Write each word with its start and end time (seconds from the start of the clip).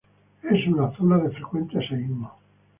Es 0.41 0.65
una 0.65 0.91
zona 0.97 1.19
de 1.19 1.29
frecuentes 1.29 1.85
seísmos. 1.87 2.31